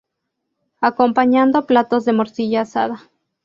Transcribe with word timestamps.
Acompañando 0.89 1.67
platos 1.67 2.05
de 2.05 2.13
morcilla 2.13 2.61
asada. 2.61 3.01